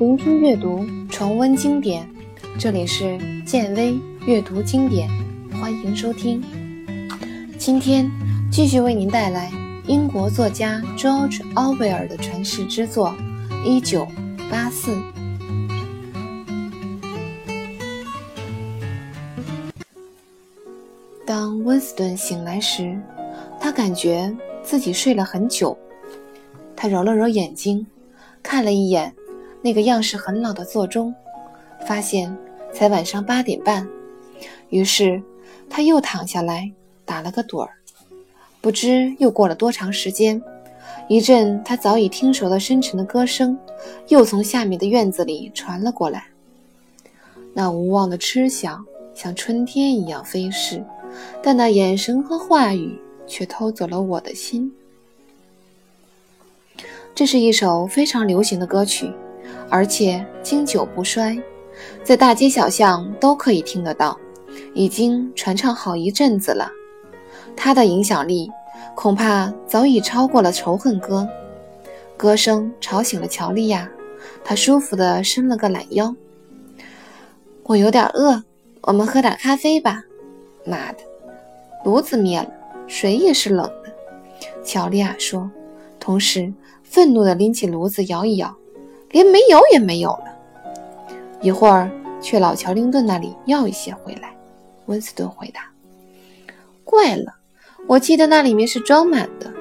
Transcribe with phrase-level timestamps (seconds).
[0.00, 2.08] 聆听阅读，重温经典。
[2.58, 3.94] 这里是建威
[4.24, 5.06] 阅读经典，
[5.60, 6.42] 欢迎收听。
[7.58, 8.10] 今天
[8.50, 9.52] 继续为您带来
[9.86, 13.14] 英国作家 George Orwell 的传世之作
[13.62, 14.08] 《一九
[14.50, 14.90] 八四》。
[21.26, 22.98] 当温斯顿醒来时，
[23.60, 25.76] 他感觉自己睡了很久。
[26.74, 27.86] 他揉了揉眼睛，
[28.42, 29.14] 看了一眼
[29.62, 31.14] 那个样式很老的座钟，
[31.86, 32.36] 发现
[32.72, 33.86] 才晚上八点半。
[34.68, 35.22] 于是
[35.68, 36.70] 他又躺下来
[37.04, 37.70] 打了个盹儿。
[38.60, 40.40] 不知又过了多长时间，
[41.08, 43.58] 一阵他早已听熟的深沉的歌声
[44.08, 46.26] 又从下面的院子里传了过来。
[47.52, 50.84] 那无望的痴想像春天一样飞逝，
[51.42, 54.72] 但那眼神和话语却偷走了我的心。
[57.14, 59.10] 这是一首非常流行的歌曲，
[59.70, 61.40] 而且经久不衰，
[62.02, 64.18] 在大街小巷都可以听得到，
[64.74, 66.68] 已经传唱好一阵子了。
[67.56, 68.50] 它的影响力
[68.94, 71.28] 恐怕早已超过了《仇恨歌》。
[72.16, 73.88] 歌声吵醒了乔丽亚，
[74.44, 76.14] 她舒服地伸了个懒腰。
[77.62, 78.42] 我有点饿，
[78.82, 80.02] 我们喝点咖啡吧。
[80.66, 80.98] 妈的，
[81.84, 82.50] 炉子灭了，
[82.88, 83.92] 水也是冷的。
[84.64, 85.50] 乔丽亚说，
[86.00, 86.52] 同时。
[86.82, 88.52] 愤怒地拎起炉子摇一摇，
[89.10, 90.24] 连煤油也没有了。
[91.40, 94.34] 一会儿去老乔林顿那里要一些回来。
[94.86, 95.70] 温斯顿回答
[96.84, 97.34] ：“怪了，
[97.86, 99.52] 我记得那里面是装满的。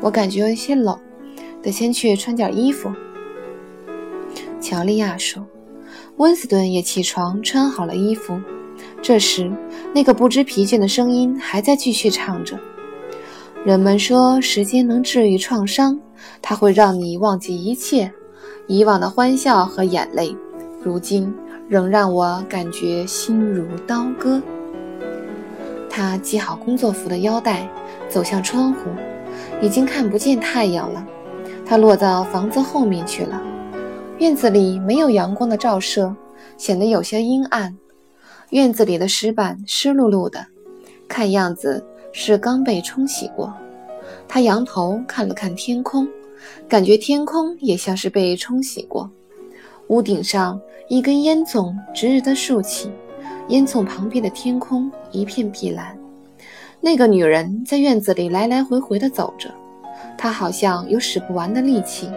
[0.00, 0.98] 我感觉有些冷，
[1.62, 2.92] 得先去穿件衣服。”
[4.60, 5.46] 乔利亚说。
[6.16, 8.38] 温斯顿也起床穿好了衣服。
[9.00, 9.50] 这时，
[9.94, 12.58] 那个不知疲倦的声音还在继续唱着。
[13.64, 15.98] 人们说时间能治愈创伤，
[16.42, 18.12] 它会让你忘记一切，
[18.66, 20.36] 以往的欢笑和眼泪，
[20.82, 21.34] 如今
[21.68, 24.40] 仍让我感觉心如刀割。
[25.88, 27.68] 他系好工作服的腰带，
[28.08, 28.90] 走向窗户，
[29.60, 31.06] 已经看不见太阳了。
[31.66, 33.42] 他落到房子后面去了。
[34.18, 36.14] 院子里没有阳光的照射，
[36.56, 37.76] 显得有些阴暗。
[38.50, 40.46] 院子里的石板湿漉漉的，
[41.08, 41.84] 看样子。
[42.12, 43.54] 是刚被冲洗过。
[44.26, 46.08] 他仰头看了看天空，
[46.68, 49.10] 感觉天空也像是被冲洗过。
[49.88, 52.90] 屋顶上一根烟囱直直地竖起，
[53.48, 55.98] 烟囱旁边的天空一片碧蓝。
[56.80, 59.50] 那个女人在院子里来来回回地走着，
[60.16, 62.08] 她好像有使不完的力气，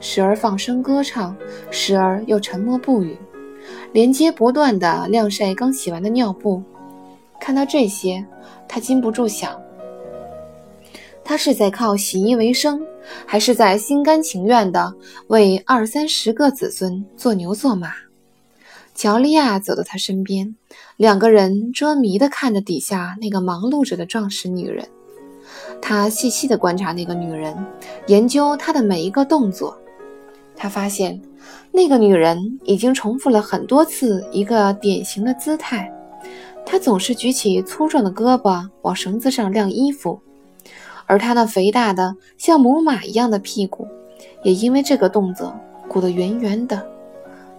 [0.00, 1.36] 时而放声歌唱，
[1.70, 3.16] 时而又沉默不语，
[3.92, 6.62] 连接不断地晾晒刚洗完的尿布。
[7.40, 8.24] 看到这些。
[8.66, 9.60] 他禁不住想：
[11.24, 12.80] 他是在靠洗衣为生，
[13.26, 14.94] 还是在心甘情愿地
[15.28, 17.92] 为二三十个子孙做牛做马？
[18.94, 20.54] 乔利亚走到他身边，
[20.96, 24.86] 两个人捉迷地看着底下那个忙碌着的壮实女人。
[25.82, 27.56] 他细细地观察那个女人，
[28.06, 29.76] 研究她的每一个动作。
[30.56, 31.20] 他发现，
[31.72, 35.92] 那个女人已经重复了很多次一个典型的姿态。
[36.64, 40.20] 她总是举起粗壮的胳膊往绳子上晾衣服，
[41.06, 43.86] 而他那肥大的像母马一样的屁股，
[44.42, 45.54] 也因为这个动作
[45.88, 46.86] 鼓得圆圆的。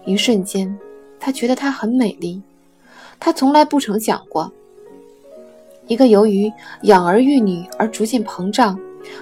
[0.06, 0.78] 一瞬间，
[1.19, 2.41] 他觉得她很美丽。
[3.19, 4.51] 他从来不曾想过，
[5.88, 6.51] 一个由于
[6.84, 8.79] 养儿育女而逐渐膨胀，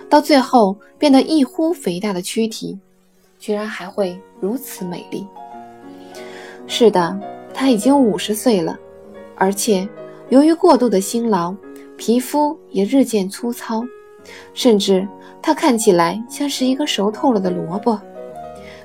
[0.09, 2.77] 到最后变得异乎肥大的躯体，
[3.39, 5.25] 居然还会如此美丽。
[6.65, 7.17] 是的，
[7.53, 8.77] 他已经五十岁了。
[9.35, 9.87] 而且，
[10.29, 11.55] 由于过度的辛劳，
[11.97, 13.83] 皮肤也日渐粗糙，
[14.53, 15.07] 甚至
[15.41, 17.99] 她看起来像是一个熟透了的萝卜。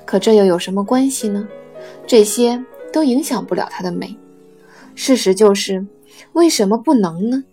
[0.05, 1.47] 可这又有什么关系呢？
[2.07, 4.17] 这些都影响不了她的美。
[4.95, 5.85] 事实就是，
[6.33, 7.43] 为什么不能呢？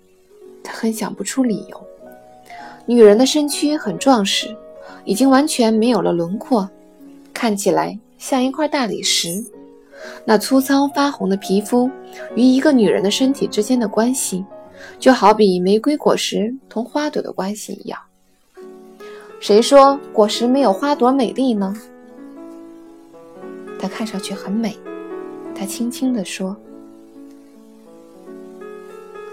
[0.63, 1.87] 她很想不出理由。
[2.87, 4.57] 女人的身躯很壮实，
[5.05, 6.69] 已经完全没有了轮廓，
[7.35, 9.45] 看起来像一块大理石。
[10.25, 11.91] 那粗糙发红的皮肤
[12.35, 14.45] 与一个女人的身体之间的关系，
[14.99, 17.99] 就好比玫瑰果实同花朵的关系一样。
[19.41, 21.75] 谁说果实没有花朵美丽呢？
[23.79, 24.77] 它看上去很美，
[25.55, 26.57] 他轻轻地说。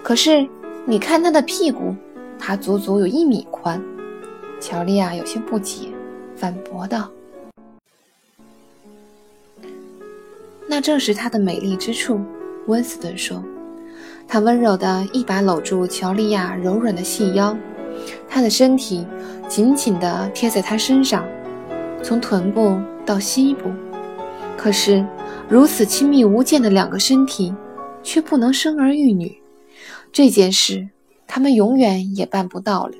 [0.03, 0.45] 可是
[0.85, 1.95] 你看它的屁股，
[2.38, 3.81] 它足足有一米宽。
[4.59, 5.88] 乔丽亚有些不解，
[6.35, 7.09] 反驳道。
[10.67, 12.19] 那正是它的美丽之处，
[12.67, 13.44] 温斯顿说。
[14.28, 17.56] 他温柔地一把搂住乔丽亚柔软的细腰，
[18.28, 19.06] 她的身体
[19.48, 21.24] 紧紧地贴在他身上，
[22.02, 23.72] 从臀部到膝部。
[24.58, 25.06] 可是，
[25.48, 27.54] 如此亲密无间的两个身体，
[28.02, 29.40] 却不能生儿育女，
[30.12, 30.88] 这件事
[31.28, 32.94] 他们永远也办不到了。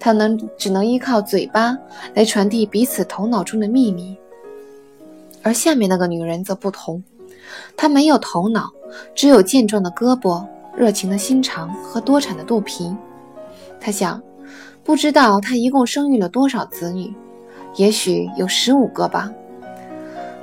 [0.00, 1.76] 他能只能依靠嘴巴
[2.14, 4.16] 来传递彼此头脑中的秘密，
[5.42, 7.02] 而下面那个女人则不同，
[7.76, 8.70] 他没有头脑，
[9.14, 10.44] 只有健壮的胳膊、
[10.76, 12.94] 热情的心肠和多产的肚皮。
[13.80, 14.20] 他想，
[14.82, 17.14] 不知道他一共生育了多少子女，
[17.76, 19.30] 也许有十五个吧。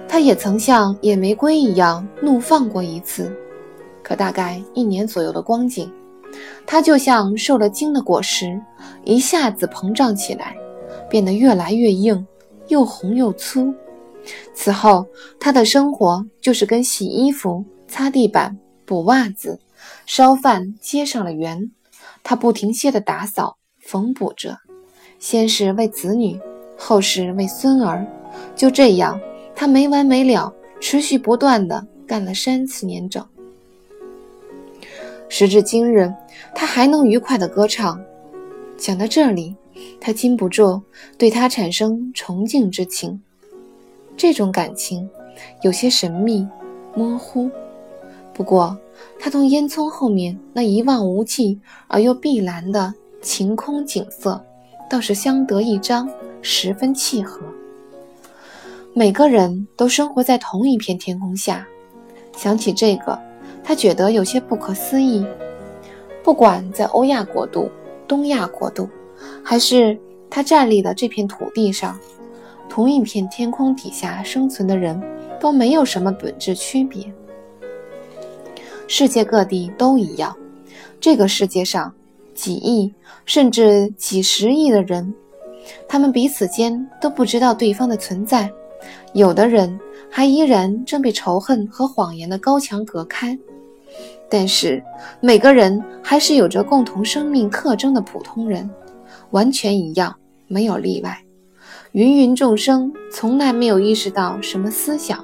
[0.07, 3.35] 他也曾像野玫瑰一样怒放过一次，
[4.03, 5.91] 可大概一年左右的光景，
[6.65, 8.61] 他就像受了惊的果实，
[9.03, 10.55] 一下子膨胀起来，
[11.09, 12.25] 变得越来越硬，
[12.67, 13.73] 又红又粗。
[14.53, 15.05] 此后，
[15.39, 19.59] 他的生活就是跟洗衣服、擦地板、补袜子、
[20.05, 21.71] 烧饭接上了缘。
[22.23, 24.57] 他不停歇地打扫、缝补着，
[25.19, 26.39] 先是为子女，
[26.75, 28.07] 后是为孙儿，
[28.55, 29.19] 就这样，
[29.55, 33.23] 他没完没了、持续不断地干了三次年整。
[35.29, 36.11] 时至今日，
[36.55, 37.99] 他还能愉快地歌唱。
[38.77, 39.55] 讲到这里，
[39.99, 40.81] 他禁不住
[41.17, 43.21] 对他产生崇敬之情。
[44.17, 45.09] 这种感情
[45.61, 46.47] 有些神秘、
[46.95, 47.49] 模糊，
[48.33, 48.77] 不过。
[49.19, 54.41] 他同烟囱后面那一望无际而又碧蓝的晴空景色，
[54.89, 56.09] 倒是相得益彰，
[56.41, 57.41] 十分契合。
[58.93, 61.67] 每个人都生活在同一片天空下，
[62.37, 63.19] 想起这个，
[63.63, 65.25] 他觉得有些不可思议。
[66.23, 67.69] 不管在欧亚国度、
[68.07, 68.87] 东亚国度，
[69.43, 71.99] 还是他站立的这片土地上，
[72.69, 75.01] 同一片天空底下生存的人，
[75.39, 77.11] 都没有什么本质区别。
[78.87, 80.35] 世界各地都一样，
[80.99, 81.93] 这个世界上
[82.33, 82.93] 几亿
[83.25, 85.13] 甚至几十亿的人，
[85.87, 88.51] 他们彼此间都不知道对方的存在，
[89.13, 89.79] 有的人
[90.11, 93.37] 还依然正被仇恨和谎言的高墙隔开。
[94.29, 94.83] 但是
[95.21, 98.69] 每个人还是有着共同生命特征的普通人，
[99.31, 100.15] 完全一样，
[100.47, 101.24] 没有例外。
[101.95, 105.23] 芸芸众生从来没有意识到什么思想，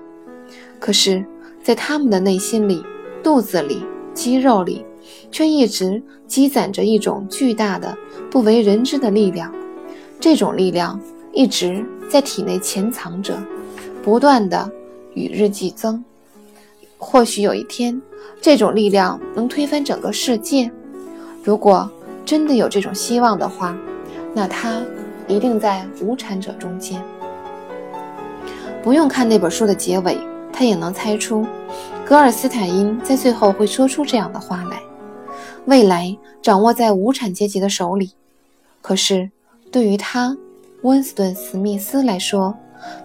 [0.79, 1.25] 可是，
[1.61, 2.81] 在他们的内心里。
[3.21, 3.83] 肚子里、
[4.13, 4.83] 肌肉里，
[5.29, 7.95] 却一直积攒着一种巨大的、
[8.31, 9.53] 不为人知的力量。
[10.17, 10.99] 这种力量
[11.33, 13.37] 一直在体内潜藏着，
[14.01, 14.71] 不断的
[15.13, 16.03] 与日俱增。
[16.97, 18.01] 或许有一天，
[18.41, 20.71] 这种力量能推翻整个世界。
[21.43, 21.87] 如果
[22.25, 23.77] 真的有这种希望的话，
[24.33, 24.81] 那它
[25.31, 27.01] 一定在无产者中间。
[28.83, 30.17] 不用看那本书的结尾，
[30.51, 31.45] 他也能猜出。
[32.05, 34.81] 格尔斯坦因在最后会说出这样的话来：
[35.65, 38.11] 未来掌握在无产阶级的手里。
[38.81, 39.29] 可是，
[39.71, 40.35] 对于他，
[40.81, 42.53] 温斯顿·史密斯来说，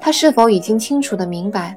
[0.01, 1.77] 他是否已经清楚地明白，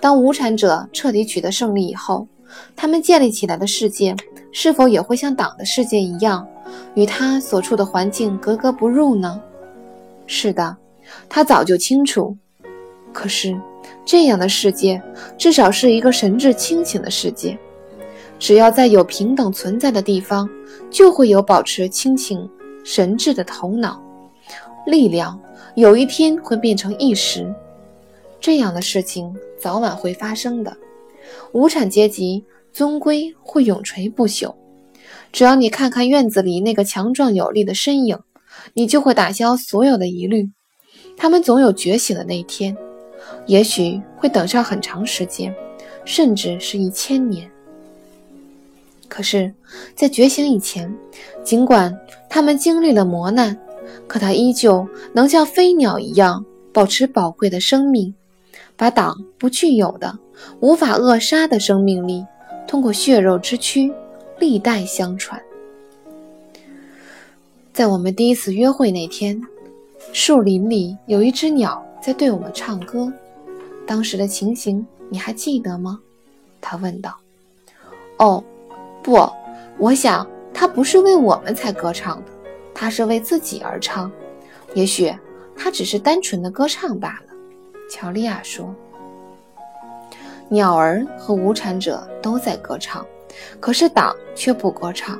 [0.00, 2.28] 当无产者彻底取得胜利以后，
[2.76, 4.14] 他们建立起来的世界
[4.52, 6.46] 是否也会像党的世界一样，
[6.94, 9.40] 与他所处的环境格格不入呢？
[10.28, 10.76] 是的，
[11.28, 12.36] 他早就清楚。
[13.12, 13.60] 可是。
[14.04, 15.02] 这样的世界
[15.36, 17.58] 至少是一个神智清醒的世界。
[18.38, 20.48] 只要在有平等存在的地方，
[20.90, 22.48] 就会有保持清醒
[22.82, 24.02] 神智的头脑。
[24.86, 25.38] 力量
[25.74, 27.54] 有一天会变成一时。
[28.40, 30.74] 这样的事情早晚会发生的。
[31.52, 34.54] 无产阶级终归会永垂不朽。
[35.32, 38.18] 只要你看看院子里那个强壮有力的身影，
[38.74, 40.50] 你就会打消所有的疑虑。
[41.16, 42.76] 他们总有觉醒的那一天。
[43.46, 45.54] 也许会等上很长时间，
[46.04, 47.50] 甚至是一千年。
[49.08, 49.52] 可是，
[49.94, 50.94] 在觉醒以前，
[51.42, 51.98] 尽管
[52.28, 53.58] 他们经历了磨难，
[54.06, 58.14] 可他依旧能像飞鸟一样保持宝贵的生命，
[58.76, 60.18] 把党不具有的、
[60.60, 62.24] 无法扼杀的生命力，
[62.66, 63.90] 通过血肉之躯
[64.38, 65.40] 历代相传。
[67.78, 69.40] 在我们第一次约会那天，
[70.12, 71.80] 树林里有一只鸟。
[72.02, 73.12] 在对我们唱歌，
[73.86, 76.00] 当时的情形你还记得吗？
[76.60, 77.16] 他问道。
[78.16, 78.42] 哦，
[79.00, 79.30] 不，
[79.78, 82.32] 我想它不是为我们才歌唱的，
[82.74, 84.10] 它是为自己而唱。
[84.74, 85.14] 也许
[85.54, 87.32] 它只是单纯的歌唱罢了。
[87.88, 88.74] 乔丽亚说。
[90.48, 93.06] 鸟儿和无产者都在歌唱，
[93.60, 95.16] 可是党却不歌唱。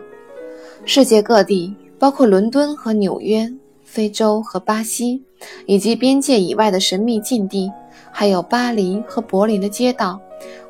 [0.84, 3.52] 世界各地，包括伦敦和纽约。
[3.90, 5.24] 非洲和巴西，
[5.64, 7.72] 以及边界以外的神秘禁地，
[8.12, 10.20] 还有巴黎和柏林的街道，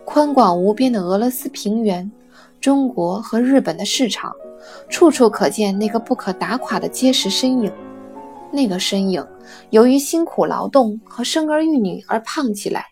[0.04, 2.08] 宽广无边的俄罗斯平原，
[2.60, 4.32] 中国和日本的市场，
[4.88, 7.72] 处处可见那个不可打垮的结实身影。
[8.52, 9.26] 那个身影
[9.70, 12.86] 由于辛苦劳动和生儿育女而胖起来，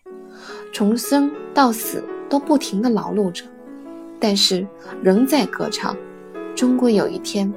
[0.73, 3.45] 从生到死都不停地劳碌着，
[4.19, 4.67] 但是
[5.01, 5.95] 仍在歌唱。
[6.53, 7.53] 终归有一天，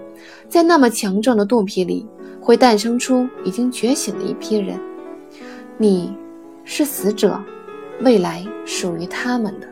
[0.50, 2.04] 在那么强壮的肚皮里，
[2.40, 4.76] 会诞生出已经觉醒的一批人。
[5.78, 6.12] 你，
[6.64, 7.40] 是死者，
[8.00, 9.69] 未来属于他们的。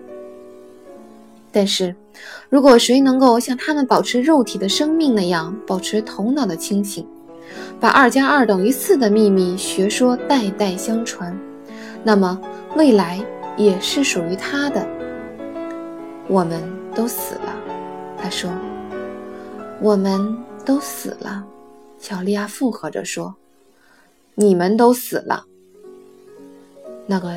[1.50, 1.92] 但是，
[2.48, 7.04] 如果谁能够像他们保持肉体的生命那样保持头脑的清醒，
[7.80, 11.36] 把二加二等于四的秘密学说代代相传，
[12.04, 12.40] 那么
[12.76, 13.20] 未来
[13.56, 14.86] 也是属于他的。
[16.28, 16.62] 我们
[16.94, 17.52] 都死了，
[18.16, 18.48] 他说。
[19.80, 20.36] 我们
[20.68, 21.42] 都死了，
[21.98, 23.34] 乔利亚附和着说
[24.36, 25.46] ：“你们都死了。”
[27.08, 27.34] 那个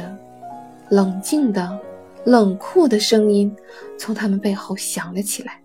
[0.89, 1.79] 冷静的、
[2.25, 3.55] 冷酷的声音
[3.97, 5.61] 从他们背后响了起来。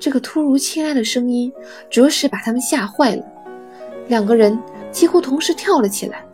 [0.00, 1.52] 这个突如其来的声音
[1.88, 3.24] 着实把他们吓坏了。
[4.08, 6.26] 两个人几乎同时跳了起来。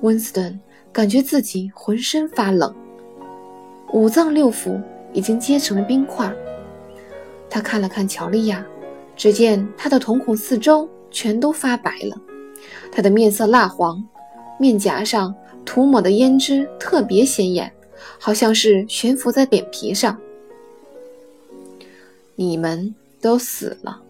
[0.00, 0.58] 温斯顿
[0.92, 2.74] 感觉自己浑身发冷，
[3.92, 4.82] 五脏六腑
[5.12, 6.34] 已经结成了冰块。
[7.48, 8.66] 他看了看乔丽亚，
[9.16, 12.20] 只见他的瞳孔四周全都发白了，
[12.90, 14.04] 他的面色蜡黄，
[14.58, 17.72] 面颊上涂抹的胭脂特别显眼，
[18.18, 20.18] 好像是悬浮在脸皮上。
[22.34, 24.02] 你们都死了，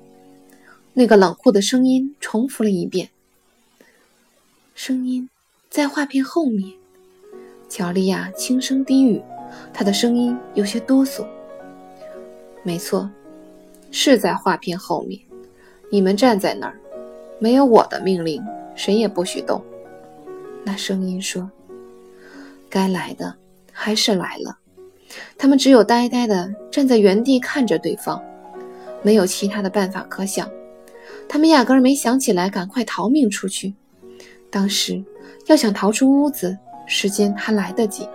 [0.94, 3.10] 那个冷酷的声音重复了一遍。
[4.74, 5.28] 声音
[5.68, 6.72] 在画片后面，
[7.68, 9.20] 乔丽亚轻声低语，
[9.72, 11.26] 她的声音有些哆嗦。
[12.62, 13.10] 没错。
[13.96, 15.20] 是在画片后面，
[15.88, 16.76] 你们站在那儿，
[17.38, 18.42] 没有我的命令，
[18.74, 19.64] 谁也不许动。
[20.64, 21.48] 那声音说
[22.68, 23.32] ：“该来的
[23.70, 24.58] 还是来了。”
[25.38, 28.20] 他们只有呆呆地站在原地看着对方，
[29.00, 30.50] 没有其他的办法可想。
[31.28, 33.72] 他们压根儿没想起来赶快逃命出去。
[34.50, 35.00] 当时
[35.46, 36.58] 要想逃出屋子，
[36.88, 38.08] 时间还来得及。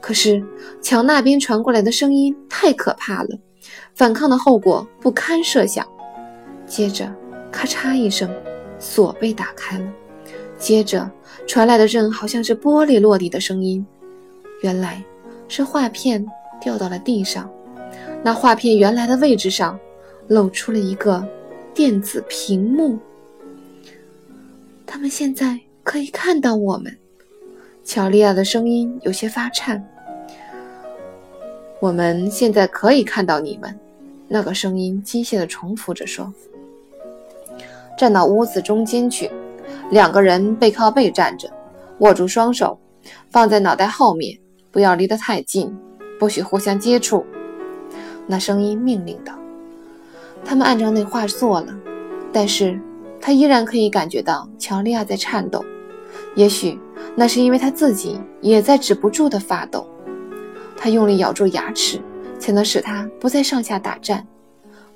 [0.00, 0.44] 可是
[0.82, 3.38] 墙那边传过来的声音太可怕了。
[3.96, 5.84] 反抗的后果不堪设想。
[6.66, 7.10] 接着，
[7.50, 8.30] 咔嚓一声，
[8.78, 9.86] 锁被打开了。
[10.58, 11.10] 接着
[11.46, 13.84] 传来的阵好像是玻璃落地的声音，
[14.60, 15.02] 原来
[15.48, 16.24] 是画片
[16.60, 17.50] 掉到了地上。
[18.22, 19.78] 那画片原来的位置上，
[20.28, 21.26] 露出了一个
[21.72, 22.98] 电子屏幕。
[24.84, 26.94] 他们现在可以看到我们。
[27.82, 29.82] 乔丽亚的声音有些发颤。
[31.80, 33.78] 我们现在可以看到你们，
[34.28, 36.32] 那个声音机械地重复着说
[37.96, 39.30] ：“站到屋子中间去，
[39.90, 41.48] 两个人背靠背站着，
[41.98, 42.78] 握住双手，
[43.30, 44.38] 放在脑袋后面，
[44.70, 45.76] 不要离得太近，
[46.18, 47.24] 不许互相接触。”
[48.26, 49.32] 那声音命令道。
[50.44, 51.74] 他们按照那话做了，
[52.32, 52.80] 但是
[53.20, 55.64] 他依然可以感觉到乔利亚在颤抖，
[56.34, 56.78] 也许
[57.14, 59.86] 那是因为他自己也在止不住地发抖。
[60.76, 62.00] 他用力咬住牙齿，
[62.38, 64.26] 才能使他不再上下打颤，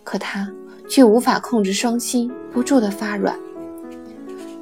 [0.05, 0.51] 可他
[0.89, 3.39] 却无法控制双膝不住地发软。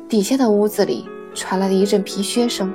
[0.09, 2.73] 底下的屋子里传来了一阵皮靴声，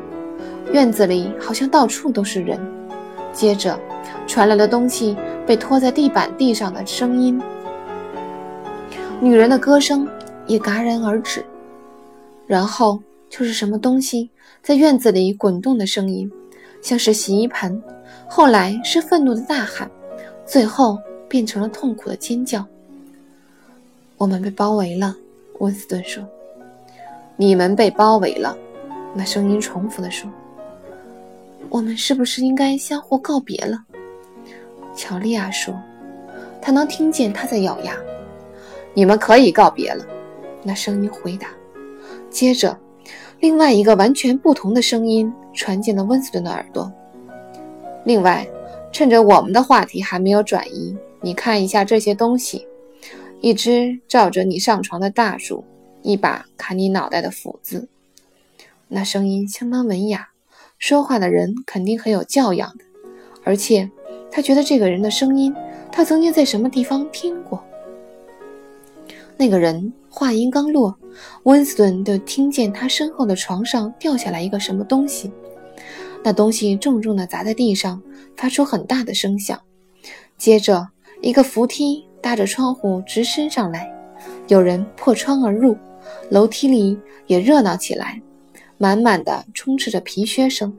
[0.72, 2.60] 院子里好像到处都是人。
[3.32, 3.80] 接着
[4.28, 5.18] 传来了东西
[5.48, 7.42] 被拖在地板地上的声音，
[9.20, 10.08] 女人的歌声
[10.46, 11.44] 也戛然而止，
[12.46, 14.30] 然后就是什么东西
[14.62, 16.32] 在院子里滚动的声音，
[16.84, 17.82] 像是洗衣盆。
[18.28, 19.90] 后来是愤怒的大喊，
[20.46, 22.66] 最后变成了痛苦的尖叫。
[24.18, 25.16] 我们被包围了，
[25.60, 26.24] 温斯顿说。
[27.36, 28.56] 你们被包围了，
[29.14, 30.30] 那声音重复地说。
[31.70, 33.84] 我们是不是应该相互告别了？
[34.96, 35.74] 乔丽亚说。
[36.62, 37.98] 他能听见他在咬牙。
[38.94, 40.06] 你们可以告别了，
[40.64, 41.50] 那声音回答。
[42.30, 42.78] 接着，
[43.40, 46.92] 另外一个完全不同的声音传进了温斯顿的耳朵。
[48.06, 48.48] 另外，
[48.92, 52.68] 趁着我们的话题还没有转移，你看一下这些东西：
[53.42, 55.64] 一只照着你上床的大树，
[56.02, 57.88] 一把砍你脑袋的斧子。
[58.88, 60.30] 那声音相当文雅，
[60.78, 62.84] 说话的人肯定很有教养的。
[63.44, 63.90] 而且，
[64.32, 65.54] 他觉得这个人的声音，
[65.92, 67.64] 他曾经在什么地方听过。
[69.36, 70.96] 那个人话音刚落，
[71.42, 75.32] 温斯顿就听见他身后的床上掉下来一个什么东西。
[76.24, 78.00] 那东西重重地砸在地上，
[78.38, 79.60] 发出很大的声响。
[80.38, 80.88] 接着，
[81.20, 83.92] 一个扶梯搭着窗户直升上来，
[84.48, 85.76] 有人破窗而入，
[86.30, 88.22] 楼梯里也热闹起来，
[88.78, 90.72] 满满的充斥着皮靴声。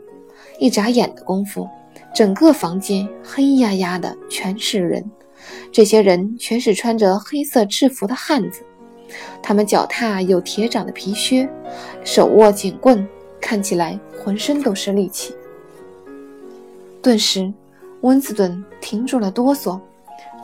[0.61, 1.69] 一眨眼的功夫，
[2.15, 5.05] 整个房间黑压压的，全是人。
[5.73, 8.63] 这些人全是穿着黑色制服的汉子，
[9.43, 11.49] 他们脚踏有铁掌的皮靴，
[12.05, 13.07] 手握警棍。
[13.41, 15.35] 看起来浑身都是力气。
[17.03, 17.53] 顿时，
[18.01, 19.79] 温斯顿停住了哆嗦，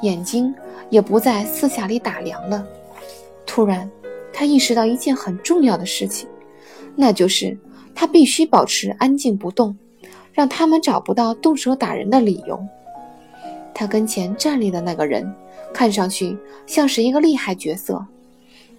[0.02, 0.54] 眼睛
[0.90, 2.62] 也不再四下里打量了。
[3.46, 3.90] 突然，
[4.34, 6.28] 他意识到一件很重要的事情，
[6.94, 7.56] 那就是
[7.94, 9.74] 他必须保持安静不动，
[10.34, 12.62] 让他们找不到动手打人的理由。
[13.72, 15.34] 他跟前站立的那个人，
[15.72, 16.36] 看上去
[16.66, 18.04] 像是一个厉害角色。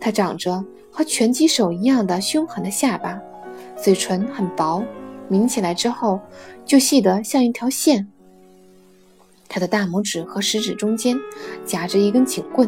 [0.01, 3.21] 他长着和拳击手一样的凶狠的下巴，
[3.77, 4.83] 嘴唇很薄，
[5.29, 6.19] 抿起来之后
[6.65, 8.07] 就细得像一条线。
[9.47, 11.15] 他的大拇指和食指中间
[11.65, 12.67] 夹着一根警棍，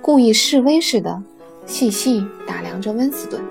[0.00, 1.20] 故意示威似的
[1.66, 3.42] 细细打量着温斯顿。